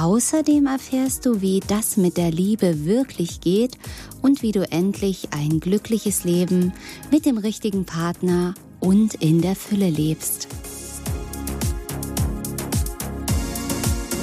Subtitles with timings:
[0.00, 3.76] Außerdem erfährst du, wie das mit der Liebe wirklich geht
[4.22, 6.72] und wie du endlich ein glückliches Leben
[7.10, 10.48] mit dem richtigen Partner und in der Fülle lebst.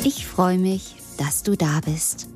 [0.03, 2.27] Ich freue mich, dass du da bist.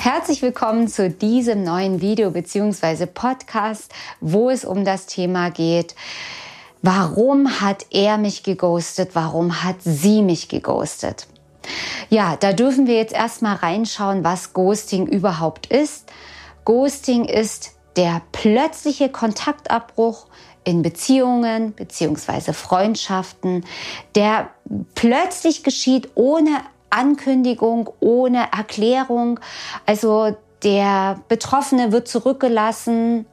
[0.00, 3.06] Herzlich willkommen zu diesem neuen Video bzw.
[3.06, 5.94] Podcast, wo es um das Thema geht,
[6.82, 9.10] Warum hat er mich geghostet?
[9.14, 11.26] Warum hat sie mich geghostet?
[12.08, 16.10] Ja, da dürfen wir jetzt erstmal reinschauen, was Ghosting überhaupt ist.
[16.64, 20.26] Ghosting ist der plötzliche Kontaktabbruch
[20.64, 23.64] in Beziehungen beziehungsweise Freundschaften,
[24.14, 24.50] der
[24.94, 26.60] plötzlich geschieht ohne
[26.90, 29.40] Ankündigung, ohne Erklärung.
[29.86, 33.26] Also der Betroffene wird zurückgelassen,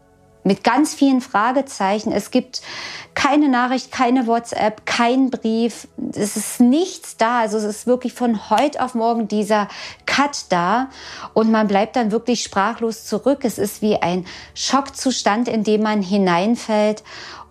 [0.47, 2.11] mit ganz vielen Fragezeichen.
[2.11, 2.61] Es gibt
[3.13, 5.87] keine Nachricht, keine WhatsApp, kein Brief.
[6.15, 7.39] Es ist nichts da.
[7.39, 9.67] Also es ist wirklich von heute auf morgen dieser
[10.05, 10.89] Cut da
[11.33, 13.39] und man bleibt dann wirklich sprachlos zurück.
[13.43, 14.25] Es ist wie ein
[14.55, 17.03] Schockzustand, in dem man hineinfällt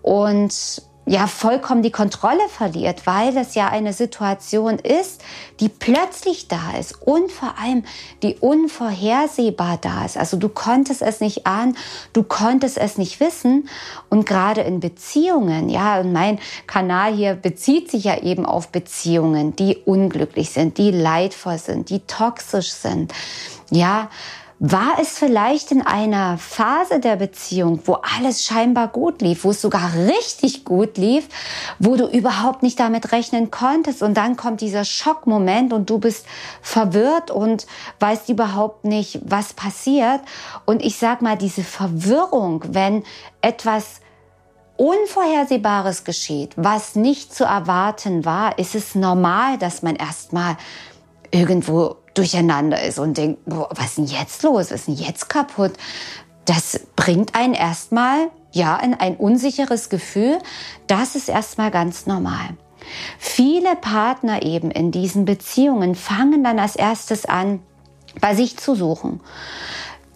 [0.02, 5.22] und ja vollkommen die Kontrolle verliert, weil das ja eine Situation ist,
[5.60, 7.84] die plötzlich da ist und vor allem
[8.24, 10.16] die unvorhersehbar da ist.
[10.16, 11.76] Also du konntest es nicht ahnen,
[12.12, 13.68] du konntest es nicht wissen
[14.10, 19.54] und gerade in Beziehungen, ja, und mein Kanal hier bezieht sich ja eben auf Beziehungen,
[19.54, 23.14] die unglücklich sind, die leidvoll sind, die toxisch sind.
[23.70, 24.10] Ja,
[24.58, 29.60] war es vielleicht in einer Phase der Beziehung, wo alles scheinbar gut lief, wo es
[29.60, 31.28] sogar richtig gut lief,
[31.78, 36.24] wo du überhaupt nicht damit rechnen konntest und dann kommt dieser Schockmoment und du bist
[36.62, 37.66] verwirrt und
[38.00, 40.22] weißt überhaupt nicht, was passiert.
[40.64, 43.04] Und ich sag mal, diese Verwirrung, wenn
[43.42, 44.00] etwas
[44.78, 50.56] Unvorhersehbares geschieht, was nicht zu erwarten war, ist es normal, dass man erstmal
[51.30, 54.70] irgendwo durcheinander ist und denkt, boah, was ist denn jetzt los?
[54.70, 55.72] Was ist denn jetzt kaputt?
[56.44, 60.38] Das bringt einen erstmal, ja, in ein unsicheres Gefühl.
[60.86, 62.50] Das ist erstmal ganz normal.
[63.18, 67.60] Viele Partner eben in diesen Beziehungen fangen dann als erstes an,
[68.20, 69.20] bei sich zu suchen.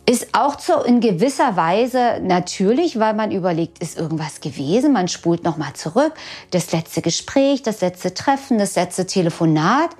[0.06, 4.92] Ist auch so in gewisser Weise natürlich, weil man überlegt, ist irgendwas gewesen?
[4.92, 6.12] Man spult nochmal zurück.
[6.50, 9.90] Das letzte Gespräch, das letzte Treffen, das letzte Telefonat.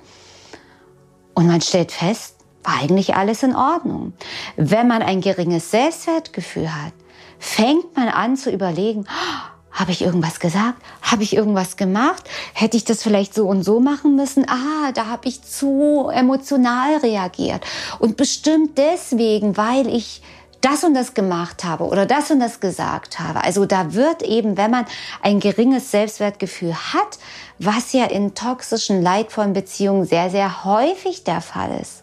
[1.41, 2.35] Und man stellt fest,
[2.65, 4.13] war eigentlich alles in Ordnung.
[4.59, 6.93] Wenn man ein geringes Selbstwertgefühl hat,
[7.39, 10.83] fängt man an zu überlegen, oh, habe ich irgendwas gesagt?
[11.01, 12.29] Habe ich irgendwas gemacht?
[12.53, 14.47] Hätte ich das vielleicht so und so machen müssen?
[14.51, 17.65] Ah, da habe ich zu emotional reagiert.
[17.99, 20.21] Und bestimmt deswegen, weil ich
[20.61, 23.43] das und das gemacht habe oder das und das gesagt habe.
[23.45, 24.87] Also da wird eben, wenn man
[25.23, 27.19] ein geringes Selbstwertgefühl hat,
[27.59, 32.03] was ja in toxischen, leidvollen Beziehungen sehr, sehr häufig der Fall ist.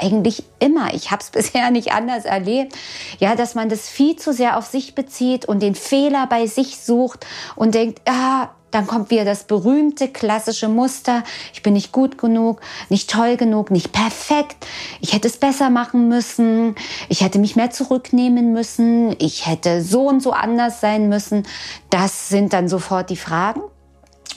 [0.00, 0.94] Eigentlich immer.
[0.94, 2.74] Ich habe es bisher nicht anders erlebt.
[3.18, 6.78] Ja, dass man das viel zu sehr auf sich bezieht und den Fehler bei sich
[6.78, 7.26] sucht
[7.56, 11.24] und denkt, ah, dann kommt wieder das berühmte klassische Muster.
[11.54, 14.56] Ich bin nicht gut genug, nicht toll genug, nicht perfekt.
[15.00, 16.74] Ich hätte es besser machen müssen.
[17.08, 19.16] Ich hätte mich mehr zurücknehmen müssen.
[19.18, 21.46] Ich hätte so und so anders sein müssen.
[21.90, 23.62] Das sind dann sofort die Fragen.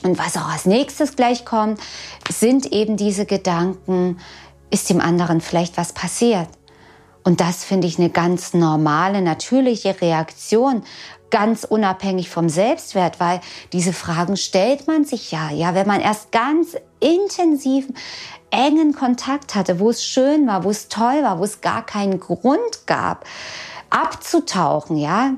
[0.04, 1.80] Und was auch als nächstes gleich kommt,
[2.30, 4.18] sind eben diese Gedanken,
[4.72, 6.48] ist dem anderen vielleicht was passiert?
[7.24, 10.84] Und das finde ich eine ganz normale, natürliche Reaktion,
[11.30, 13.42] ganz unabhängig vom Selbstwert, weil
[13.74, 17.88] diese Fragen stellt man sich ja, ja, wenn man erst ganz intensiv
[18.52, 22.20] engen Kontakt hatte, wo es schön war, wo es toll war, wo es gar keinen
[22.20, 23.26] Grund gab,
[23.90, 25.34] abzutauchen, ja,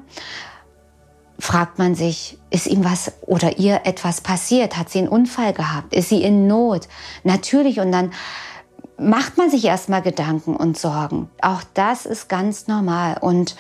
[1.40, 4.78] fragt man sich, ist ihm was oder ihr etwas passiert?
[4.78, 5.94] Hat sie einen Unfall gehabt?
[5.94, 6.88] Ist sie in Not?
[7.24, 8.14] Natürlich und dann
[9.04, 11.30] macht man sich erstmal Gedanken und Sorgen.
[11.42, 13.56] Auch das ist ganz normal und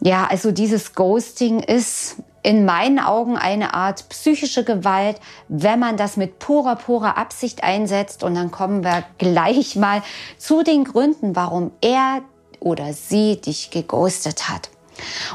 [0.00, 6.16] ja, also dieses Ghosting ist in meinen Augen eine Art psychische Gewalt, wenn man das
[6.16, 8.22] mit purer, purer Absicht einsetzt.
[8.22, 10.02] Und dann kommen wir gleich mal
[10.38, 12.22] zu den Gründen, warum er
[12.60, 14.70] oder sie dich geghostet hat.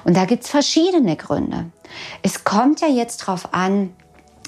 [0.03, 1.65] Und da gibt's verschiedene Gründe.
[2.21, 3.93] Es kommt ja jetzt drauf an,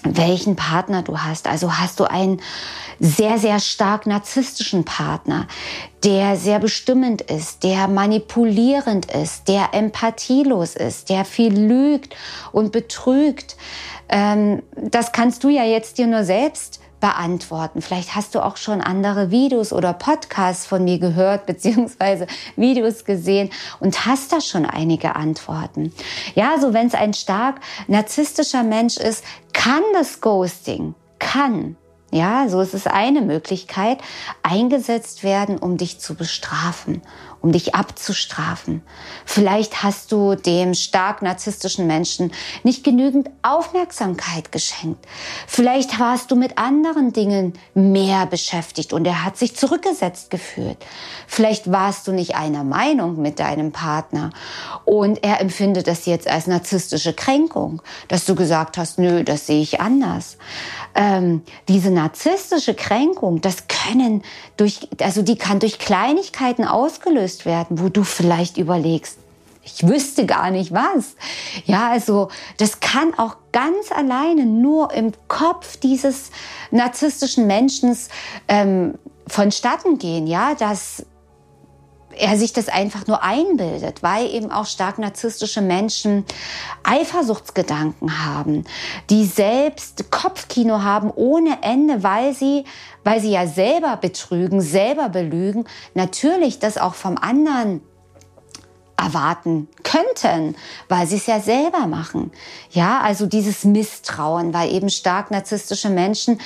[0.05, 1.47] welchen Partner du hast.
[1.47, 2.41] Also hast du einen
[2.99, 5.47] sehr, sehr stark narzisstischen Partner,
[6.03, 12.15] der sehr bestimmend ist, der manipulierend ist, der empathielos ist, der viel lügt
[12.51, 13.57] und betrügt.
[14.07, 17.83] Ähm, das kannst du ja jetzt dir nur selbst beantworten.
[17.83, 22.25] Vielleicht hast du auch schon andere Videos oder Podcasts von mir gehört, beziehungsweise
[22.55, 25.93] Videos gesehen und hast da schon einige Antworten.
[26.33, 27.57] Ja, so wenn es ein stark
[27.87, 29.23] narzisstischer Mensch ist,
[29.53, 31.77] kann das Ghosting, kann
[32.11, 33.97] ja, so ist es eine Möglichkeit,
[34.41, 37.01] eingesetzt werden, um dich zu bestrafen,
[37.45, 38.81] um dich abzustrafen.
[39.23, 42.31] Vielleicht hast du dem stark narzisstischen Menschen
[42.63, 45.05] nicht genügend Aufmerksamkeit geschenkt.
[45.45, 50.77] Vielleicht warst du mit anderen Dingen mehr beschäftigt und er hat sich zurückgesetzt gefühlt.
[51.27, 54.31] Vielleicht warst du nicht einer Meinung mit deinem Partner
[54.83, 59.61] und er empfindet das jetzt als narzisstische Kränkung, dass du gesagt hast, nö, das sehe
[59.61, 60.37] ich anders.
[60.95, 64.23] Ähm, diese narzisstische Kränkung, das können
[64.57, 69.17] durch, also die kann durch Kleinigkeiten ausgelöst gelöst werden, wo du vielleicht überlegst,
[69.63, 71.15] ich wüsste gar nicht was.
[71.65, 76.29] Ja, also das kann auch ganz alleine nur im Kopf dieses
[76.69, 77.97] narzisstischen Menschen
[78.47, 78.93] ähm,
[79.27, 81.03] vonstatten gehen, ja, dass
[82.17, 86.25] er sich das einfach nur einbildet, weil eben auch stark narzisstische Menschen
[86.83, 88.63] Eifersuchtsgedanken haben,
[89.09, 92.65] die selbst Kopfkino haben ohne Ende, weil sie,
[93.03, 97.81] weil sie ja selber betrügen, selber belügen, natürlich das auch vom anderen
[98.97, 100.55] erwarten könnten,
[100.87, 102.31] weil sie es ja selber machen.
[102.71, 106.39] Ja, also dieses Misstrauen, weil eben stark narzisstische Menschen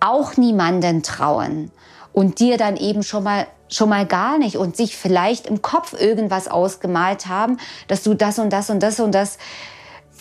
[0.00, 1.70] auch niemanden trauen
[2.12, 5.92] und dir dann eben schon mal schon mal gar nicht und sich vielleicht im Kopf
[5.92, 7.58] irgendwas ausgemalt haben,
[7.88, 9.38] dass du das und das und das und das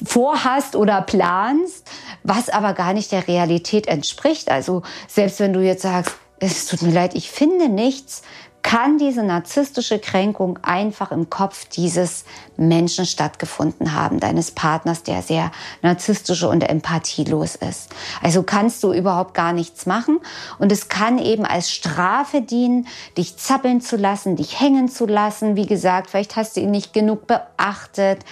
[0.05, 1.89] vorhast oder planst,
[2.23, 4.49] was aber gar nicht der Realität entspricht.
[4.49, 8.21] Also selbst wenn du jetzt sagst, es tut mir leid, ich finde nichts,
[8.61, 12.25] kann diese narzisstische Kränkung einfach im Kopf dieses
[12.57, 15.51] Menschen stattgefunden haben, deines Partners, der sehr
[15.81, 17.89] narzisstisch und empathielos ist.
[18.21, 20.19] Also kannst du überhaupt gar nichts machen
[20.57, 25.55] und es kann eben als Strafe dienen, dich zappeln zu lassen, dich hängen zu lassen.
[25.55, 28.25] Wie gesagt, vielleicht hast du ihn nicht genug beachtet,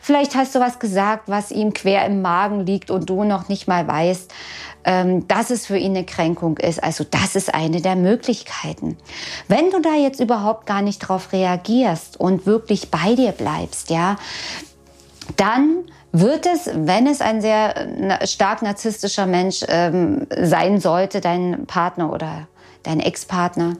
[0.00, 3.68] vielleicht hast du was gesagt, was ihm quer im Magen liegt und du noch nicht
[3.68, 4.32] mal weißt,
[4.84, 6.82] ähm, dass es für ihn eine Kränkung ist.
[6.82, 8.96] Also das ist eine der Möglichkeiten.
[9.48, 14.16] Wenn du da jetzt überhaupt gar nicht drauf reagierst und wirklich bei dir bleibst, ja,
[15.36, 22.12] dann wird es, wenn es ein sehr stark narzisstischer Mensch ähm, sein sollte, dein Partner
[22.12, 22.46] oder
[22.84, 23.76] dein Ex-Partner,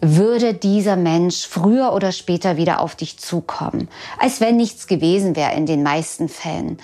[0.00, 3.88] würde dieser Mensch früher oder später wieder auf dich zukommen,
[4.18, 6.78] als wenn nichts gewesen wäre in den meisten Fällen.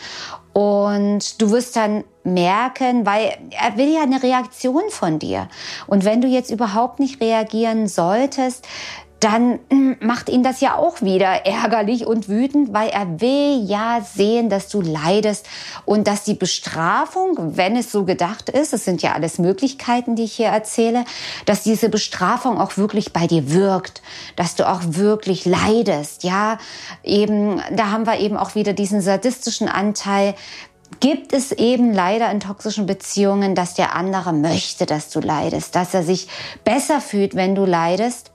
[0.53, 5.49] Und du wirst dann merken, weil er will ja eine Reaktion von dir.
[5.87, 8.67] Und wenn du jetzt überhaupt nicht reagieren solltest,
[9.23, 14.01] dann hm, macht ihn das ja auch wieder ärgerlich und wütend, weil er will ja
[14.01, 15.47] sehen, dass du leidest
[15.85, 20.25] und dass die Bestrafung, wenn es so gedacht ist, es sind ja alles Möglichkeiten, die
[20.25, 21.05] ich hier erzähle,
[21.47, 24.03] dass diese Bestrafung auch wirklich bei dir wirkt,
[24.35, 26.59] dass du auch wirklich leidest, ja,
[27.05, 30.35] eben, da haben wir eben auch wieder diesen sadistischen Anteil,
[31.00, 35.94] gibt es eben leider in toxischen Beziehungen, dass der andere möchte, dass du leidest, dass
[35.94, 36.29] er sich
[36.65, 38.31] besser fühlt, wenn du leidest.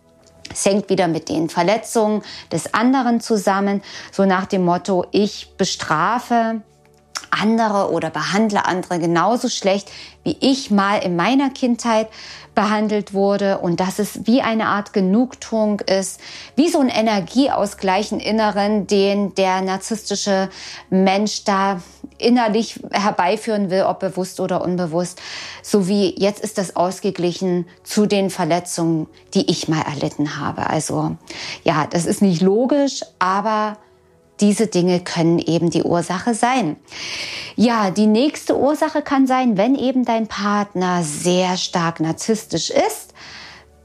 [0.51, 2.21] Es hängt wieder mit den Verletzungen
[2.51, 6.61] des anderen zusammen, so nach dem Motto, ich bestrafe
[7.29, 9.91] andere oder behandle andere genauso schlecht,
[10.23, 12.07] wie ich mal in meiner Kindheit
[12.55, 16.19] behandelt wurde und dass es wie eine Art Genugtuung ist,
[16.55, 20.49] wie so ein Energieausgleichen Inneren, den der narzisstische
[20.89, 21.81] Mensch da
[22.17, 25.21] innerlich herbeiführen will, ob bewusst oder unbewusst.
[25.61, 30.67] So wie jetzt ist das ausgeglichen zu den Verletzungen, die ich mal erlitten habe.
[30.67, 31.15] Also
[31.63, 33.77] ja, das ist nicht logisch, aber
[34.39, 36.77] diese Dinge können eben die Ursache sein.
[37.55, 43.13] Ja, die nächste Ursache kann sein, wenn eben dein Partner sehr stark narzisstisch ist,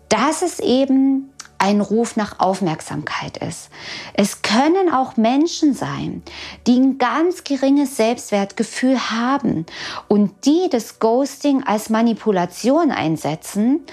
[0.09, 1.32] dass es eben
[1.62, 3.71] ein Ruf nach Aufmerksamkeit ist.
[4.14, 6.25] Es können auch Menschen sein,
[6.66, 9.66] die ein ganz geringes Selbstwertgefühl haben
[10.09, 13.87] und die das Ghosting als Manipulation einsetzen,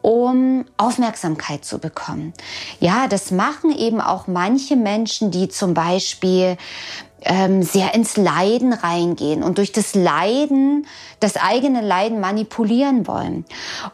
[0.00, 2.32] um Aufmerksamkeit zu bekommen.
[2.80, 6.56] Ja, das machen eben auch manche Menschen, die zum Beispiel
[7.24, 10.86] ähm, sehr ins Leiden reingehen und durch das Leiden,
[11.20, 13.44] das eigene Leiden manipulieren wollen.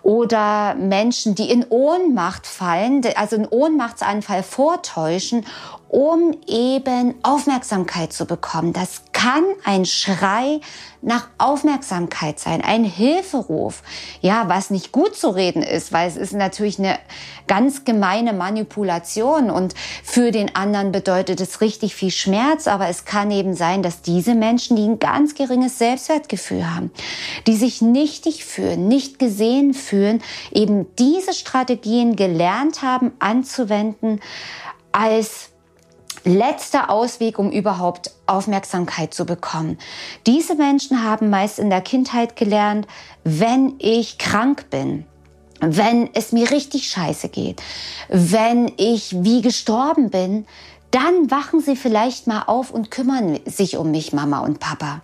[0.03, 5.45] Oder Menschen, die in Ohnmacht fallen, also einen Ohnmachtsanfall vortäuschen,
[5.89, 8.73] um eben Aufmerksamkeit zu bekommen.
[8.73, 10.61] Das kann ein Schrei
[11.03, 13.83] nach Aufmerksamkeit sein, ein Hilferuf.
[14.21, 17.01] Ja, was nicht gut zu reden ist, weil es ist natürlich eine
[17.49, 23.33] ganz gemeine Manipulation und für den anderen bedeutet es richtig viel Schmerz, aber es kann
[23.33, 26.93] eben sein, dass diese Menschen, die ein ganz geringes Selbstwertgefühl haben,
[27.49, 30.23] die sich nichtig fühlen, nicht gesehen fühlen,
[30.53, 34.21] eben diese Strategien gelernt haben anzuwenden
[34.93, 35.51] als
[36.25, 39.79] letzter Ausweg, um überhaupt Aufmerksamkeit zu bekommen.
[40.27, 42.87] Diese Menschen haben meist in der Kindheit gelernt,
[43.25, 45.05] wenn ich krank bin,
[45.61, 47.63] wenn es mir richtig scheiße geht,
[48.09, 50.47] wenn ich wie gestorben bin,
[50.91, 55.03] dann wachen sie vielleicht mal auf und kümmern sich um mich, Mama und Papa.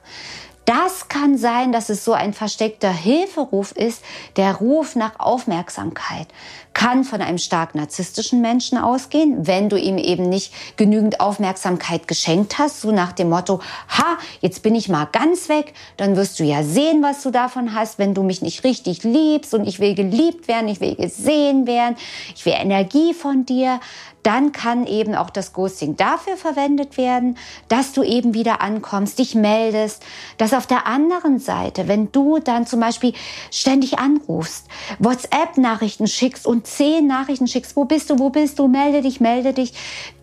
[0.64, 4.02] Das kann sein, dass es so ein versteckter Hilferuf ist,
[4.36, 6.26] der Ruf nach Aufmerksamkeit.
[6.72, 12.58] Kann von einem stark narzisstischen Menschen ausgehen, wenn du ihm eben nicht genügend Aufmerksamkeit geschenkt
[12.58, 16.44] hast, so nach dem Motto, ha, jetzt bin ich mal ganz weg, dann wirst du
[16.44, 19.94] ja sehen, was du davon hast, wenn du mich nicht richtig liebst und ich will
[19.94, 21.96] geliebt werden, ich will gesehen werden,
[22.34, 23.80] ich will Energie von dir,
[24.24, 27.36] dann kann eben auch das Ghosting dafür verwendet werden,
[27.68, 30.02] dass du eben wieder ankommst, dich meldest,
[30.38, 33.12] dass auf der anderen Seite, wenn du dann zum Beispiel
[33.50, 34.66] ständig anrufst,
[34.98, 39.52] WhatsApp-Nachrichten schickst und zehn Nachrichten schickst, wo bist du, wo bist du, melde dich, melde
[39.52, 39.72] dich,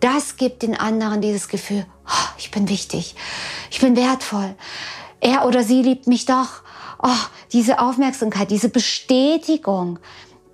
[0.00, 3.14] das gibt den anderen dieses Gefühl, oh, ich bin wichtig,
[3.70, 4.54] ich bin wertvoll,
[5.20, 6.62] er oder sie liebt mich doch,
[7.02, 7.08] oh,
[7.52, 9.98] diese Aufmerksamkeit, diese Bestätigung,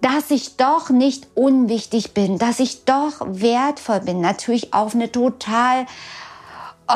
[0.01, 4.21] dass ich doch nicht unwichtig bin, dass ich doch wertvoll bin.
[4.21, 5.87] Natürlich auf eine total
[6.89, 6.95] oh,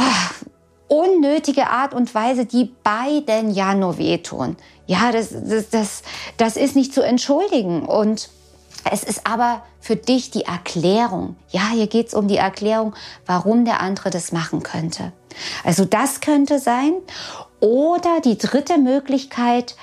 [0.92, 4.58] unnötige Art und Weise, die beiden ja nur wehtun.
[4.86, 6.02] Ja, das, das, das,
[6.36, 7.86] das ist nicht zu entschuldigen.
[7.86, 8.28] Und
[8.90, 11.36] es ist aber für dich die Erklärung.
[11.48, 12.94] Ja, hier geht es um die Erklärung,
[13.24, 15.12] warum der andere das machen könnte.
[15.64, 16.92] Also das könnte sein.
[17.58, 19.76] Oder die dritte Möglichkeit,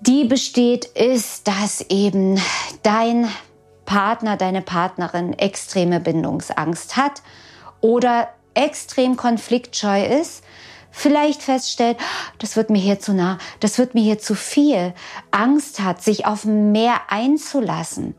[0.00, 2.38] die besteht, ist, dass eben
[2.82, 3.26] dein
[3.86, 7.22] Partner, deine Partnerin extreme Bindungsangst hat
[7.80, 10.42] oder extrem konfliktscheu ist,
[10.90, 11.98] vielleicht feststellt,
[12.38, 14.94] das wird mir hier zu nah, das wird mir hier zu viel,
[15.30, 18.14] Angst hat, sich auf mehr einzulassen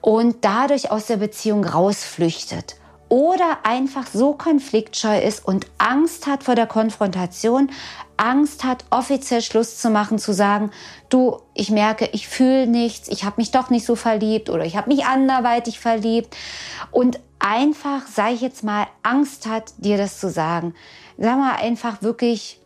[0.00, 2.76] und dadurch aus der Beziehung rausflüchtet
[3.12, 7.70] oder einfach so konfliktscheu ist und Angst hat vor der Konfrontation,
[8.16, 10.70] Angst hat, offiziell Schluss zu machen, zu sagen,
[11.10, 14.78] du, ich merke, ich fühle nichts, ich habe mich doch nicht so verliebt oder ich
[14.78, 16.34] habe mich anderweitig verliebt
[16.90, 20.74] und einfach, sage ich jetzt mal, Angst hat, dir das zu sagen.
[21.18, 22.60] Sag mal einfach wirklich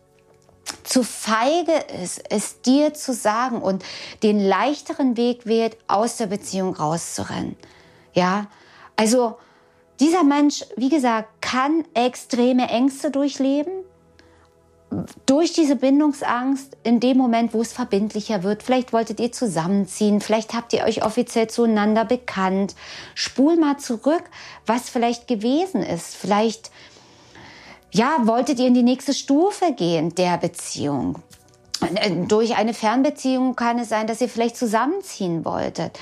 [0.83, 3.83] zu feige ist, es dir zu sagen und
[4.23, 7.55] den leichteren Weg wählt, aus der Beziehung rauszurennen.
[8.13, 8.47] Ja,
[8.95, 9.37] also
[9.99, 13.71] dieser Mensch, wie gesagt, kann extreme Ängste durchleben.
[15.25, 20.53] Durch diese Bindungsangst in dem Moment, wo es verbindlicher wird, vielleicht wolltet ihr zusammenziehen, vielleicht
[20.53, 22.73] habt ihr euch offiziell zueinander bekannt.
[23.13, 24.23] Spul mal zurück,
[24.65, 26.15] was vielleicht gewesen ist.
[26.15, 26.71] Vielleicht,
[27.91, 31.21] ja, wolltet ihr in die nächste Stufe gehen der Beziehung.
[32.27, 35.99] Durch eine Fernbeziehung kann es sein, dass ihr vielleicht zusammenziehen wolltet.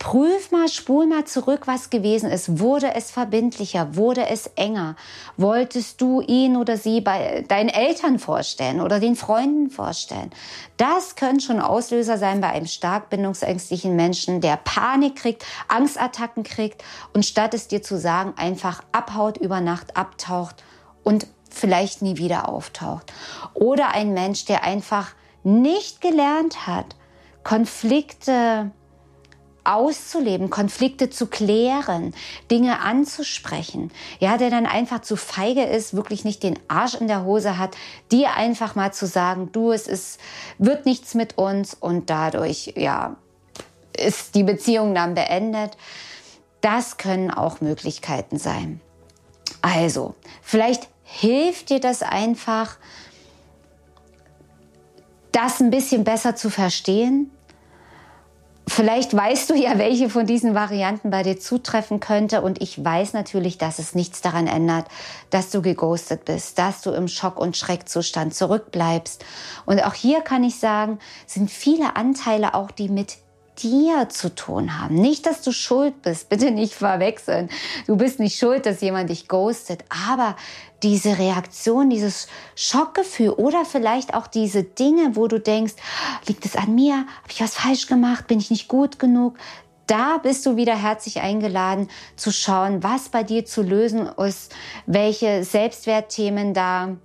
[0.00, 2.58] Prüf mal, spul mal zurück, was gewesen ist.
[2.58, 3.96] Wurde es verbindlicher?
[3.96, 4.96] Wurde es enger?
[5.36, 10.30] Wolltest du ihn oder sie bei deinen Eltern vorstellen oder den Freunden vorstellen?
[10.78, 16.82] Das können schon Auslöser sein bei einem stark bindungsängstlichen Menschen, der Panik kriegt, Angstattacken kriegt
[17.12, 20.64] und statt es dir zu sagen, einfach abhaut, über Nacht abtaucht
[21.04, 23.12] und vielleicht nie wieder auftaucht.
[23.52, 25.10] Oder ein Mensch, der einfach
[25.44, 26.96] nicht gelernt hat,
[27.44, 28.70] Konflikte
[29.64, 32.14] auszuleben, Konflikte zu klären,
[32.50, 33.90] Dinge anzusprechen.
[34.18, 37.76] Ja, der dann einfach zu feige ist, wirklich nicht den Arsch in der Hose hat,
[38.10, 40.20] dir einfach mal zu sagen, du, es ist,
[40.58, 43.16] wird nichts mit uns und dadurch, ja,
[43.96, 45.76] ist die Beziehung dann beendet.
[46.60, 48.80] Das können auch Möglichkeiten sein.
[49.62, 52.76] Also, vielleicht hilft dir das einfach,
[55.32, 57.30] das ein bisschen besser zu verstehen,
[58.72, 62.40] Vielleicht weißt du ja, welche von diesen Varianten bei dir zutreffen könnte.
[62.40, 64.86] Und ich weiß natürlich, dass es nichts daran ändert,
[65.30, 69.24] dass du geghostet bist, dass du im Schock- und Schreckzustand zurückbleibst.
[69.66, 73.16] Und auch hier kann ich sagen, sind viele Anteile auch, die mit
[73.62, 74.94] dir zu tun haben.
[74.94, 77.48] Nicht, dass du schuld bist, bitte nicht verwechseln.
[77.86, 80.36] Du bist nicht schuld, dass jemand dich ghostet, aber
[80.82, 85.74] diese Reaktion, dieses Schockgefühl oder vielleicht auch diese Dinge, wo du denkst,
[86.26, 86.94] liegt es an mir?
[86.94, 88.26] Habe ich was falsch gemacht?
[88.26, 89.36] Bin ich nicht gut genug?
[89.86, 94.54] Da bist du wieder herzlich eingeladen zu schauen, was bei dir zu lösen ist,
[94.86, 96.96] welche Selbstwertthemen da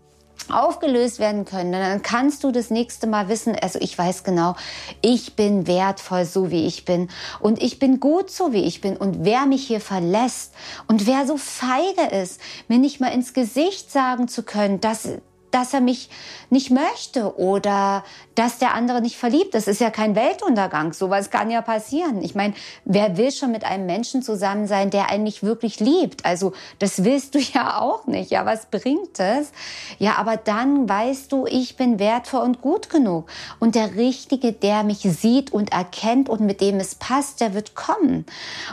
[0.51, 4.55] aufgelöst werden können, dann kannst du das nächste Mal wissen, also ich weiß genau,
[5.01, 7.09] ich bin wertvoll so wie ich bin.
[7.39, 8.97] Und ich bin gut so wie ich bin.
[8.97, 10.53] Und wer mich hier verlässt
[10.87, 15.09] und wer so feige ist, mir nicht mal ins Gesicht sagen zu können, dass
[15.55, 16.09] dass er mich
[16.49, 18.03] nicht möchte oder
[18.35, 19.69] dass der andere nicht verliebt ist.
[19.69, 20.91] ist ja kein Weltuntergang.
[20.91, 22.21] Sowas kann ja passieren.
[22.21, 26.25] Ich meine, wer will schon mit einem Menschen zusammen sein, der einen nicht wirklich liebt?
[26.25, 28.31] Also, das willst du ja auch nicht.
[28.31, 29.51] Ja, was bringt es?
[29.97, 33.29] Ja, aber dann weißt du, ich bin wertvoll und gut genug.
[33.59, 37.75] Und der Richtige, der mich sieht und erkennt und mit dem es passt, der wird
[37.75, 38.25] kommen.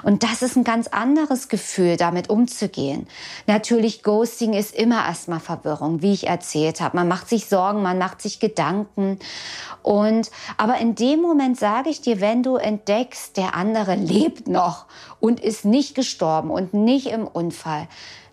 [0.03, 3.07] Und das ist ein ganz anderes Gefühl, damit umzugehen.
[3.47, 6.97] Natürlich, Ghosting ist immer erstmal Verwirrung, wie ich erzählt erzählt habe.
[6.97, 9.19] Man macht sich Sorgen, man macht sich Gedanken.
[9.83, 14.87] Und, aber in dem Moment sage ich dir, wenn du entdeckst, der andere lebt noch
[15.21, 17.89] und ist nicht gestorben und nicht im Unfall,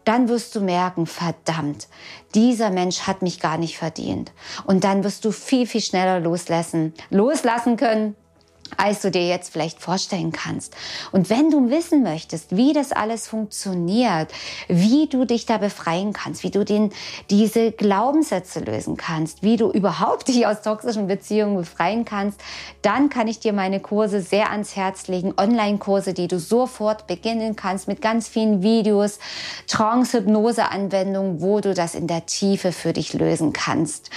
[0.06, 1.88] dann wirst du merken, verdammt,
[2.34, 4.32] dieser Mensch hat mich gar nicht verdient.
[4.66, 8.16] Und dann wirst du viel, viel schneller loslassen, loslassen können,
[8.78, 10.76] als du dir jetzt vielleicht vorstellen kannst.
[11.12, 14.32] Und wenn du wissen möchtest, wie das alles funktioniert,
[14.68, 16.92] wie du dich da befreien kannst, wie du den,
[17.30, 22.40] diese Glaubenssätze lösen kannst, wie du überhaupt dich aus toxischen Beziehungen befreien kannst,
[22.82, 25.34] dann kann ich dir meine Kurse sehr ans Herz legen.
[25.38, 29.20] Online-Kurse, die du sofort beginnen kannst mit ganz vielen Videos,
[29.68, 34.10] Trance-Hypnose-Anwendungen, wo du das in der Tiefe für dich lösen kannst.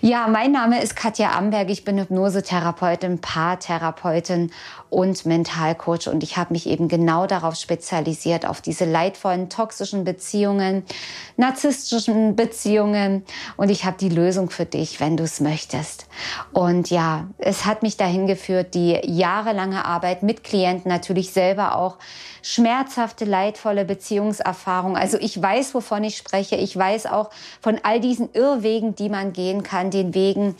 [0.00, 1.70] Ja, mein Name ist Katja Amberg.
[1.70, 4.50] Ich bin Hypnosetherapeutin, Paartherapeutin Paartherapeutin
[4.90, 10.84] und Mentalcoach und ich habe mich eben genau darauf spezialisiert, auf diese leidvollen toxischen Beziehungen,
[11.36, 13.24] narzisstischen Beziehungen
[13.56, 16.06] und ich habe die Lösung für dich, wenn du es möchtest.
[16.52, 21.98] Und ja, es hat mich dahin geführt, die jahrelange Arbeit mit Klienten, natürlich selber auch
[22.42, 24.96] schmerzhafte, leidvolle Beziehungserfahrung.
[24.96, 26.54] Also ich weiß, wovon ich spreche.
[26.54, 30.54] Ich weiß auch von all diesen Irrwegen, die man gehen kann, den Wegen,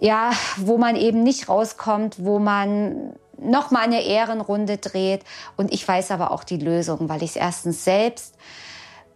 [0.00, 5.22] ja, wo man eben nicht rauskommt, wo man noch mal eine Ehrenrunde dreht.
[5.56, 8.34] Und ich weiß aber auch die Lösung, weil ich es erstens selbst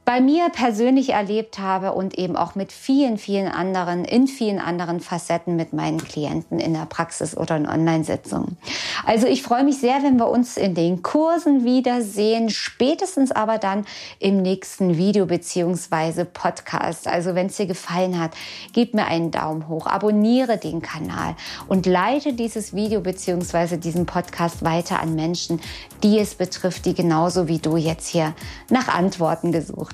[0.04, 5.00] bei mir persönlich erlebt habe und eben auch mit vielen, vielen anderen, in vielen anderen
[5.00, 8.58] Facetten mit meinen Klienten in der Praxis oder in Online-Sitzungen.
[9.06, 13.86] Also ich freue mich sehr, wenn wir uns in den Kursen wiedersehen, spätestens aber dann
[14.18, 17.08] im nächsten Video beziehungsweise Podcast.
[17.08, 18.32] Also wenn es dir gefallen hat,
[18.74, 21.34] gib mir einen Daumen hoch, abonniere den Kanal
[21.66, 25.60] und leite dieses Video beziehungsweise diesen Podcast weiter an Menschen,
[26.02, 28.34] die es betrifft, die genauso wie du jetzt hier
[28.68, 29.93] nach Antworten gesucht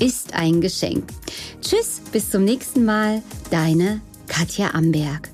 [0.00, 1.04] ist ein Geschenk.
[1.60, 5.30] Tschüss, bis zum nächsten Mal, deine Katja Amberg.